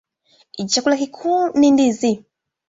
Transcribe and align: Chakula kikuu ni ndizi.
Chakula 0.71 0.97
kikuu 0.99 1.45
ni 1.59 1.71
ndizi. 1.71 2.11